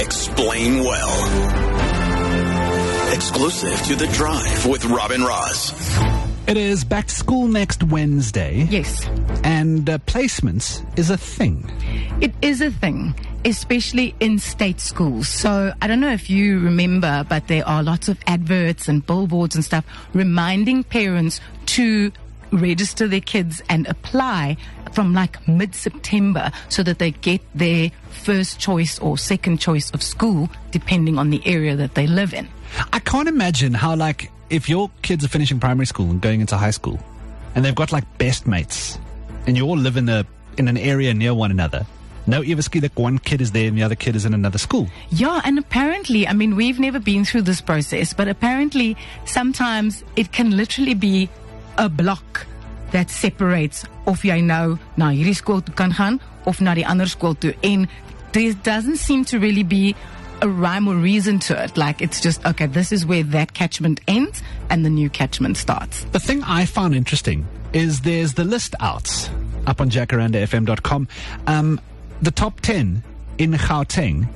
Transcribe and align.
Explain 0.00 0.84
well. 0.84 1.14
Exclusive 3.14 3.80
to 3.86 3.94
The 3.96 4.06
Drive 4.14 4.66
with 4.66 4.84
Rob 4.86 5.10
and 5.10 5.22
Roz. 5.24 5.72
It 6.46 6.56
is 6.56 6.84
back 6.84 7.06
to 7.08 7.14
school 7.14 7.46
next 7.48 7.82
Wednesday. 7.82 8.66
Yes, 8.70 9.06
And 9.44 9.88
uh, 9.90 9.98
placements 9.98 10.84
is 10.98 11.10
a 11.10 11.16
thing. 11.18 11.70
it 12.20 12.32
is 12.42 12.60
a 12.60 12.70
thing, 12.70 13.14
especially 13.44 14.14
in 14.20 14.38
state 14.38 14.80
schools. 14.80 15.28
So 15.28 15.72
I 15.82 15.86
don't 15.86 16.00
know 16.00 16.12
if 16.12 16.30
you 16.30 16.60
remember, 16.60 17.24
but 17.28 17.46
there 17.48 17.66
are 17.68 17.82
lots 17.82 18.08
of 18.08 18.18
adverts 18.26 18.88
and 18.88 19.04
billboards 19.04 19.54
and 19.54 19.64
stuff 19.64 19.84
reminding 20.14 20.84
parents 20.84 21.40
to 21.66 22.10
register 22.52 23.08
their 23.08 23.20
kids 23.20 23.62
and 23.68 23.86
apply 23.86 24.56
from 24.92 25.14
like 25.14 25.46
mid 25.46 25.74
September 25.74 26.50
so 26.68 26.82
that 26.82 26.98
they 26.98 27.12
get 27.12 27.40
their 27.54 27.90
first 28.10 28.58
choice 28.58 28.98
or 28.98 29.16
second 29.16 29.58
choice 29.58 29.90
of 29.92 30.02
school 30.02 30.48
depending 30.70 31.18
on 31.18 31.30
the 31.30 31.40
area 31.46 31.76
that 31.76 31.94
they 31.94 32.06
live 32.06 32.34
in. 32.34 32.48
I 32.92 33.00
can't 33.00 33.28
imagine 33.28 33.74
how, 33.74 33.96
like, 33.96 34.30
if 34.48 34.68
your 34.68 34.90
kids 35.02 35.24
are 35.24 35.28
finishing 35.28 35.60
primary 35.60 35.86
school 35.86 36.10
and 36.10 36.20
going 36.20 36.40
into 36.40 36.56
high 36.56 36.70
school, 36.70 36.98
and 37.54 37.64
they've 37.64 37.74
got 37.74 37.92
like 37.92 38.04
best 38.18 38.46
mates, 38.46 38.98
and 39.46 39.56
you 39.56 39.66
all 39.66 39.76
live 39.76 39.96
in 39.96 40.08
a 40.08 40.26
in 40.56 40.68
an 40.68 40.76
area 40.76 41.14
near 41.14 41.34
one 41.34 41.50
another. 41.50 41.86
No, 42.26 42.42
ever 42.42 42.62
ski 42.62 42.80
like 42.80 42.98
one 42.98 43.18
kid 43.18 43.40
is 43.40 43.52
there 43.52 43.66
and 43.66 43.76
the 43.76 43.82
other 43.82 43.94
kid 43.94 44.14
is 44.14 44.24
in 44.24 44.34
another 44.34 44.58
school. 44.58 44.88
Yeah, 45.10 45.40
and 45.44 45.58
apparently, 45.58 46.28
I 46.28 46.32
mean, 46.32 46.54
we've 46.54 46.78
never 46.78 47.00
been 47.00 47.24
through 47.24 47.42
this 47.42 47.60
process, 47.60 48.12
but 48.12 48.28
apparently, 48.28 48.96
sometimes 49.24 50.04
it 50.16 50.30
can 50.30 50.56
literally 50.56 50.94
be 50.94 51.28
a 51.80 51.88
block 51.88 52.46
that 52.92 53.10
separates 53.10 53.84
of 54.06 54.22
jy 54.26 54.40
nou 54.44 54.76
na 55.00 55.10
hierdie 55.14 55.36
skool 55.38 55.62
toe 55.64 55.74
kan 55.74 55.94
gaan 55.96 56.20
of 56.46 56.60
na 56.60 56.74
die 56.76 56.86
ander 56.86 57.08
skool 57.08 57.34
toe. 57.40 57.54
En 57.64 57.88
there 58.32 58.52
doesn't 58.52 58.98
seem 58.98 59.24
to 59.24 59.38
really 59.38 59.64
be 59.64 59.94
a 60.42 60.48
rhyme 60.48 60.88
or 60.88 60.94
reason 60.94 61.38
to 61.38 61.56
it. 61.56 61.76
Like 61.76 62.02
it's 62.02 62.20
just 62.20 62.44
okay, 62.44 62.66
this 62.66 62.92
is 62.92 63.06
where 63.06 63.22
that 63.34 63.54
catchment 63.54 64.00
ends 64.06 64.42
and 64.68 64.84
the 64.84 64.90
new 64.90 65.08
catchment 65.08 65.56
starts. 65.56 66.04
The 66.12 66.20
thing 66.20 66.42
I 66.44 66.66
found 66.66 66.94
interesting 66.94 67.46
is 67.72 68.02
there's 68.02 68.34
the 68.34 68.44
list 68.44 68.74
out 68.80 69.30
up 69.66 69.80
on 69.80 69.90
jacarandafm.com. 69.90 71.08
Um, 71.46 71.80
the 72.22 72.30
top 72.30 72.60
10 72.60 73.02
in 73.38 73.52
Gauteng 73.52 74.28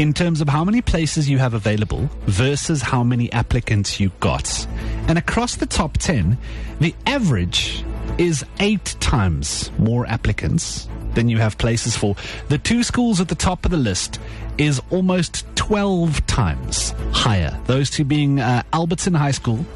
in 0.00 0.14
terms 0.14 0.40
of 0.40 0.48
how 0.48 0.64
many 0.64 0.80
places 0.80 1.28
you 1.28 1.36
have 1.36 1.52
available 1.52 2.08
versus 2.22 2.80
how 2.80 3.04
many 3.04 3.30
applicants 3.32 4.00
you 4.00 4.10
got. 4.18 4.66
And 5.08 5.18
across 5.18 5.56
the 5.56 5.66
top 5.66 5.98
10, 5.98 6.38
the 6.80 6.94
average 7.04 7.84
is 8.16 8.42
eight 8.60 8.96
times 9.00 9.70
more 9.78 10.06
applicants 10.06 10.88
than 11.12 11.28
you 11.28 11.36
have 11.36 11.58
places 11.58 11.98
for. 11.98 12.16
The 12.48 12.56
two 12.56 12.82
schools 12.82 13.20
at 13.20 13.28
the 13.28 13.34
top 13.34 13.66
of 13.66 13.70
the 13.70 13.76
list 13.76 14.18
is 14.56 14.80
almost 14.88 15.44
12 15.56 16.26
times 16.26 16.94
higher. 17.12 17.60
Those 17.66 17.90
two 17.90 18.04
being 18.04 18.40
uh, 18.40 18.62
Alberton 18.72 19.14
High 19.14 19.32
School 19.32 19.66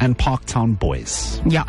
and 0.00 0.16
Parktown 0.16 0.78
Boys. 0.78 1.42
Ja. 1.44 1.64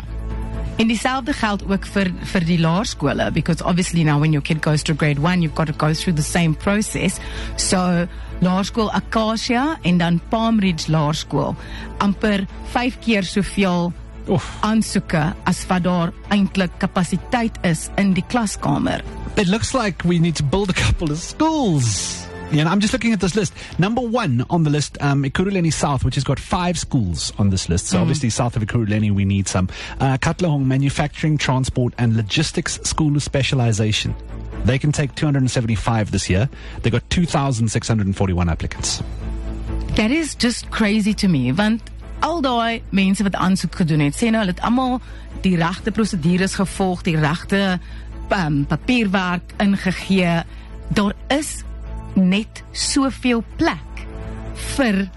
En 0.76 0.86
dieselfde 0.86 1.32
geld 1.32 1.62
ook 1.64 1.86
vir 1.88 2.10
vir 2.32 2.44
die 2.44 2.58
laerskole 2.60 3.30
because 3.32 3.64
obviously 3.64 4.02
now 4.04 4.18
when 4.20 4.32
your 4.32 4.44
kid 4.44 4.60
goes 4.64 4.82
to 4.82 4.94
grade 4.94 5.20
1 5.22 5.40
you've 5.40 5.56
got 5.56 5.66
to 5.66 5.72
go 5.72 5.94
through 5.94 6.16
the 6.16 6.22
same 6.22 6.54
process. 6.54 7.16
So 7.56 8.06
laerskool 8.40 8.90
Acacia 8.92 9.78
en 9.82 9.98
dan 9.98 10.20
Palm 10.28 10.60
Ridge 10.60 10.92
Laerskool 10.92 11.56
amper 11.98 12.46
5 12.74 12.98
keer 13.00 13.24
soveel 13.24 13.92
Oef. 14.28 14.44
aansoeke 14.60 15.32
as 15.46 15.64
wat 15.70 15.84
daar 15.86 16.12
eintlik 16.28 16.76
kapasiteit 16.78 17.56
is 17.64 17.88
in 17.96 18.12
die 18.12 18.24
klaskamer. 18.28 19.04
It 19.36 19.48
looks 19.48 19.72
like 19.72 20.04
we 20.04 20.18
need 20.18 20.36
to 20.36 20.44
build 20.44 20.68
a 20.68 20.76
couple 20.76 21.12
of 21.12 21.18
schools. 21.18 22.26
Yeah, 22.52 22.60
and 22.60 22.68
I'm 22.68 22.80
just 22.80 22.92
looking 22.92 23.12
at 23.12 23.20
this 23.20 23.34
list. 23.34 23.52
Number 23.78 24.00
one 24.00 24.44
on 24.50 24.62
the 24.62 24.70
list, 24.70 24.96
um, 25.00 25.24
Ekurhuleni 25.24 25.72
South, 25.72 26.04
which 26.04 26.14
has 26.14 26.24
got 26.24 26.38
five 26.38 26.78
schools 26.78 27.32
on 27.38 27.50
this 27.50 27.68
list. 27.68 27.88
So 27.88 28.00
obviously 28.00 28.30
south 28.30 28.56
of 28.56 28.62
Ekurhuleni, 28.62 29.10
we 29.10 29.24
need 29.24 29.48
some. 29.48 29.68
Uh, 29.98 30.16
Katlehong 30.16 30.64
Manufacturing, 30.64 31.38
Transport 31.38 31.92
and 31.98 32.16
Logistics 32.16 32.78
School 32.84 33.16
of 33.16 33.22
Specialization. 33.22 34.14
They 34.64 34.78
can 34.78 34.92
take 34.92 35.14
275 35.16 36.12
this 36.12 36.30
year. 36.30 36.48
They 36.82 36.90
got 36.90 37.08
2,641 37.10 38.48
applicants. 38.48 39.02
That 39.96 40.10
is 40.10 40.34
just 40.34 40.70
crazy 40.70 41.14
to 41.14 41.28
me 41.28 41.52
want 41.52 41.82
al 42.20 42.40
daai 42.40 42.82
mense 42.90 43.22
wat 43.22 43.34
aansoek 43.34 43.74
gedoen 43.82 44.06
het, 44.06 44.16
sê 44.16 44.30
nou 44.30 44.42
hulle 44.42 44.54
het 44.54 44.64
almal 44.64 44.98
die 45.44 45.56
regte 45.60 45.92
prosedures 45.94 46.56
gevolg, 46.58 47.04
die 47.06 47.16
regte 47.20 47.78
um, 48.34 48.64
papierwerk 48.68 49.54
ingegee. 49.62 50.42
Daar 50.96 51.14
is 51.28 51.62
net 52.16 52.62
soveel 52.72 53.42
plek 53.56 54.06
vir 54.76 55.08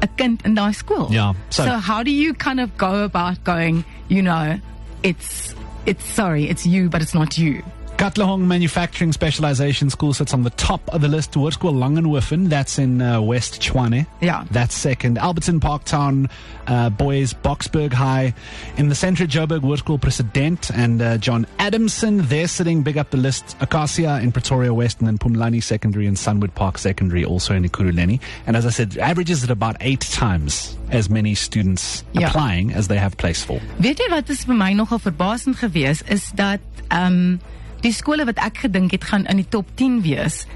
'n 0.00 0.08
kind 0.16 0.42
in 0.44 0.54
daai 0.54 0.72
skool. 0.74 1.08
Ja, 1.12 1.32
so- 1.48 1.64
so 1.64 1.70
how 1.78 2.02
do 2.02 2.10
you 2.10 2.32
kind 2.34 2.60
of 2.60 2.70
go 2.76 3.04
about 3.04 3.42
going, 3.44 3.84
you 4.08 4.22
know, 4.22 4.58
it's 5.02 5.54
it's 5.86 6.04
sorry, 6.14 6.48
it's 6.48 6.64
you 6.66 6.88
but 6.88 7.00
it's 7.02 7.14
not 7.14 7.36
you. 7.38 7.62
Katlehong 7.98 8.42
Manufacturing 8.46 9.10
Specialization 9.12 9.90
School 9.90 10.14
sits 10.14 10.32
on 10.32 10.44
the 10.44 10.50
top 10.50 10.80
of 10.94 11.00
the 11.00 11.08
list. 11.08 11.32
Hoërskool 11.32 11.74
Langenhoven, 11.74 12.48
that's 12.48 12.78
in 12.78 13.02
uh, 13.02 13.20
West 13.20 13.60
Tshwane. 13.60 14.06
Yeah. 14.20 14.44
That's 14.52 14.76
second. 14.76 15.16
Alberton 15.18 15.58
Parktown 15.58 16.30
uh, 16.68 16.90
Boys, 16.90 17.34
Boksburg 17.34 17.92
High. 17.92 18.34
In 18.76 18.88
the 18.88 18.94
center, 18.94 19.26
Joburg 19.26 19.62
Hoërskool 19.62 20.00
President 20.00 20.70
and 20.70 21.02
uh, 21.02 21.18
John 21.18 21.44
Adamson. 21.58 22.18
They're 22.18 22.46
sitting 22.46 22.84
big 22.84 22.98
up 22.98 23.10
the 23.10 23.16
list. 23.16 23.56
Acacia 23.60 24.20
in 24.22 24.30
Pretoria 24.30 24.72
West 24.72 25.00
and 25.00 25.08
then 25.08 25.18
Phumlani 25.18 25.60
Secondary 25.60 26.06
and 26.06 26.16
Sunward 26.16 26.54
Park 26.54 26.78
Secondary 26.78 27.24
also 27.24 27.52
in 27.52 27.64
Ekurhuleni. 27.64 28.20
And 28.46 28.56
as 28.56 28.64
I 28.64 28.70
said, 28.70 28.96
averages 28.98 29.42
at 29.42 29.50
about 29.50 29.74
eight 29.80 30.02
times 30.02 30.78
as 30.92 31.10
many 31.10 31.34
students 31.34 32.04
Yeah. 32.12 32.28
applying 32.28 32.72
as 32.72 32.86
they 32.86 32.96
have 32.96 33.16
place 33.16 33.42
for. 33.42 33.60
Weet 33.80 33.98
jy 33.98 34.08
wat 34.10 34.30
is 34.30 34.44
vir 34.44 34.54
my 34.54 34.72
nogal 34.72 35.00
verbasend 35.00 35.56
gewees 35.58 36.02
is 36.08 36.30
dat 36.34 36.60
um, 36.90 37.40
die 37.80 37.92
skole 37.92 38.24
wat 38.24 38.38
ek 38.38 38.58
gedink 38.66 38.90
het 38.96 39.04
gaan 39.04 39.26
in 39.26 39.36
die 39.36 39.48
top 39.48 39.66
10 39.76 40.02
wees 40.02 40.46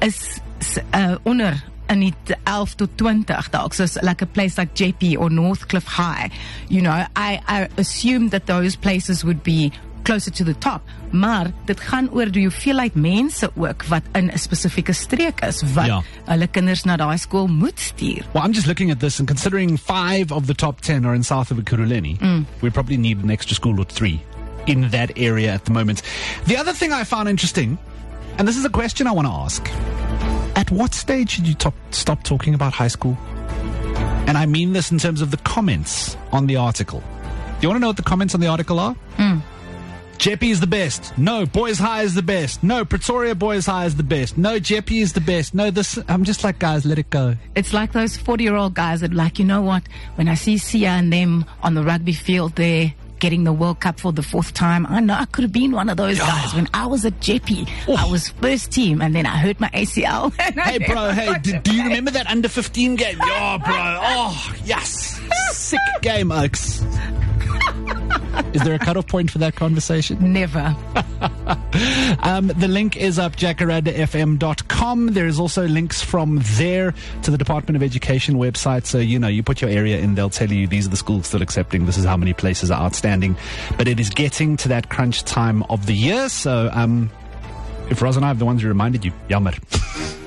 is 0.00 0.40
uh, 0.94 1.16
onder 1.24 1.62
in 1.90 2.00
die 2.00 2.14
t- 2.24 2.36
11 2.46 2.74
tot 2.74 2.90
20 2.96 3.50
dalk 3.50 3.74
so 3.74 3.84
like 4.02 4.22
a 4.22 4.26
place 4.26 4.56
like 4.58 4.74
JP 4.78 5.16
or 5.18 5.28
Northcliffe 5.30 5.88
High. 5.96 6.30
You 6.68 6.80
know 6.82 6.92
I 7.16 7.40
I 7.48 7.68
assumed 7.76 8.30
that 8.30 8.46
those 8.46 8.76
places 8.76 9.24
would 9.24 9.42
be 9.42 9.72
closer 10.04 10.30
to 10.30 10.44
the 10.44 10.54
top 10.54 10.80
maar 11.12 11.50
dit 11.66 11.80
gaan 11.80 12.08
oor 12.14 12.30
die 12.32 12.46
hoeveelheid 12.46 12.94
mense 12.94 13.50
ook 13.56 13.84
wat 13.90 14.02
in 14.14 14.30
'n 14.32 14.38
spesifieke 14.38 14.92
streek 14.92 15.40
is 15.44 15.62
wat 15.74 15.86
Ja. 15.86 16.02
hulle 16.26 16.46
kinders 16.46 16.84
na 16.84 16.96
daai 16.96 17.18
skool 17.18 17.46
moet 17.48 17.78
stuur. 17.80 18.24
Well, 18.32 18.44
I'm 18.46 18.52
just 18.54 18.66
looking 18.66 18.90
at 18.90 19.00
this 19.00 19.18
and 19.18 19.26
considering 19.28 19.76
five 19.78 20.30
of 20.32 20.46
the 20.46 20.54
top 20.54 20.80
10 20.80 21.04
are 21.04 21.14
in 21.14 21.22
south 21.24 21.50
of 21.50 21.58
Ekurhuleni, 21.58 22.16
we 22.62 22.70
probably 22.70 22.96
need 22.96 23.22
an 23.24 23.30
extra 23.30 23.54
school 23.54 23.78
or 23.78 23.84
three 23.86 24.20
in 24.66 24.88
that 24.90 25.18
area 25.18 25.52
at 25.52 25.64
the 25.64 25.72
moment. 25.72 26.02
The 26.46 26.56
other 26.56 26.72
thing 26.72 26.92
I 26.92 27.04
found 27.04 27.28
interesting, 27.28 27.78
and 28.38 28.46
this 28.46 28.56
is 28.56 28.64
a 28.64 28.70
question 28.70 29.06
I 29.06 29.12
want 29.12 29.26
to 29.26 29.32
ask 29.32 29.68
at 30.56 30.70
what 30.70 30.94
stage 30.94 31.30
should 31.30 31.46
you 31.46 31.54
top, 31.54 31.74
stop 31.90 32.22
talking 32.22 32.54
about 32.54 32.72
high 32.72 32.88
school? 32.88 33.16
And 34.26 34.36
I 34.36 34.46
mean 34.46 34.72
this 34.72 34.90
in 34.92 34.98
terms 34.98 35.22
of 35.22 35.30
the 35.30 35.38
comments 35.38 36.16
on 36.32 36.46
the 36.46 36.56
article. 36.56 37.00
Do 37.00 37.66
you 37.66 37.68
want 37.68 37.76
to 37.76 37.80
know 37.80 37.88
what 37.88 37.96
the 37.96 38.02
comments 38.02 38.34
on 38.34 38.40
the 38.40 38.46
article 38.46 38.78
are? 38.78 38.94
Hmm. 39.16 39.38
Jeppy 40.18 40.50
is 40.50 40.60
the 40.60 40.66
best. 40.66 41.16
No, 41.16 41.46
Boys 41.46 41.78
High 41.78 42.02
is 42.02 42.14
the 42.14 42.22
best. 42.22 42.62
No, 42.62 42.84
Pretoria 42.84 43.34
Boys 43.34 43.64
High 43.64 43.86
is 43.86 43.96
the 43.96 44.02
best. 44.02 44.36
No, 44.36 44.60
Jeppy 44.60 45.00
is 45.00 45.14
the 45.14 45.20
best. 45.20 45.54
No, 45.54 45.70
this. 45.70 45.98
I'm 46.08 46.24
just 46.24 46.44
like, 46.44 46.58
guys, 46.58 46.84
let 46.84 46.98
it 46.98 47.08
go. 47.08 47.36
It's 47.54 47.72
like 47.72 47.92
those 47.92 48.18
40 48.18 48.44
year 48.44 48.54
old 48.54 48.74
guys 48.74 49.00
that, 49.00 49.14
like, 49.14 49.38
you 49.38 49.46
know 49.46 49.62
what? 49.62 49.82
When 50.16 50.28
I 50.28 50.34
see 50.34 50.56
Siya 50.56 50.88
and 50.88 51.10
them 51.10 51.46
on 51.62 51.72
the 51.72 51.82
rugby 51.82 52.12
field 52.12 52.56
there 52.56 52.92
getting 53.20 53.44
the 53.44 53.52
World 53.52 53.80
Cup 53.80 54.00
for 54.00 54.12
the 54.12 54.22
fourth 54.22 54.52
time, 54.54 54.86
I 54.86 55.00
know 55.00 55.14
I 55.14 55.26
could 55.26 55.42
have 55.42 55.52
been 55.52 55.72
one 55.72 55.88
of 55.88 55.96
those 55.96 56.18
guys. 56.18 56.54
When 56.54 56.68
I 56.74 56.86
was 56.86 57.04
at 57.04 57.20
Jeppy, 57.20 57.68
I 57.96 58.10
was 58.10 58.28
first 58.28 58.72
team 58.72 59.00
and 59.00 59.14
then 59.14 59.26
I 59.26 59.36
hurt 59.36 59.60
my 59.60 59.68
ACL. 59.68 60.32
Hey, 60.60 60.78
bro, 60.78 61.10
hey, 61.10 61.38
do, 61.42 61.58
do 61.60 61.74
you 61.74 61.84
remember 61.84 62.10
that 62.10 62.26
under 62.26 62.48
15 62.48 62.96
game? 62.96 63.18
Yeah, 63.18 63.58
bro. 63.58 63.74
Oh, 64.02 64.54
yes. 64.64 65.20
Sick 65.52 65.80
game, 66.02 66.32
Oaks. 66.32 66.84
Is 68.52 68.62
there 68.62 68.74
a 68.74 68.78
cutoff 68.78 69.06
point 69.06 69.30
for 69.30 69.38
that 69.38 69.54
conversation? 69.54 70.32
Never. 70.32 70.76
Um, 72.22 72.48
the 72.48 72.68
link 72.68 72.96
is 72.96 73.18
up 73.18 73.36
jacarandafm.com. 73.36 75.06
There 75.08 75.26
is 75.26 75.38
also 75.38 75.66
links 75.66 76.02
from 76.02 76.40
there 76.42 76.94
to 77.22 77.30
the 77.30 77.38
Department 77.38 77.76
of 77.76 77.82
Education 77.82 78.34
website. 78.34 78.86
So, 78.86 78.98
you 78.98 79.18
know, 79.18 79.28
you 79.28 79.42
put 79.42 79.60
your 79.60 79.70
area 79.70 79.98
in, 79.98 80.14
they'll 80.14 80.30
tell 80.30 80.50
you 80.50 80.66
these 80.66 80.86
are 80.86 80.90
the 80.90 80.96
schools 80.96 81.28
still 81.28 81.42
accepting, 81.42 81.86
this 81.86 81.96
is 81.96 82.04
how 82.04 82.16
many 82.16 82.32
places 82.32 82.70
are 82.70 82.80
outstanding. 82.82 83.36
But 83.78 83.88
it 83.88 84.00
is 84.00 84.10
getting 84.10 84.56
to 84.58 84.68
that 84.68 84.90
crunch 84.90 85.22
time 85.24 85.62
of 85.64 85.86
the 85.86 85.94
year. 85.94 86.28
So, 86.28 86.68
um, 86.72 87.10
if 87.88 88.02
Roz 88.02 88.16
and 88.16 88.24
I 88.24 88.30
are 88.30 88.34
the 88.34 88.44
ones 88.44 88.62
who 88.62 88.68
reminded 88.68 89.04
you, 89.04 89.12
yammer. 89.28 89.52